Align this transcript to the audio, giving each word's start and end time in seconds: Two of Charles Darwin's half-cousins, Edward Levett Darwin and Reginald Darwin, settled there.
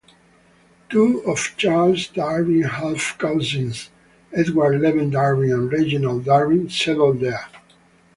Two 0.89 1.19
of 1.27 1.37
Charles 1.57 2.07
Darwin's 2.07 2.65
half-cousins, 2.71 3.91
Edward 4.33 4.81
Levett 4.81 5.11
Darwin 5.11 5.51
and 5.51 5.71
Reginald 5.71 6.25
Darwin, 6.25 6.71
settled 6.71 7.19
there. 7.19 7.45